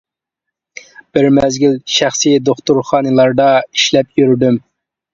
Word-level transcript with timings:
بىر 1.17 1.29
مەزگىل 1.35 1.77
شەخسىي 1.97 2.41
دوختۇرخانىلاردا 2.49 3.49
ئىشلەپ 3.63 4.23
يۈردۈم. 4.25 4.63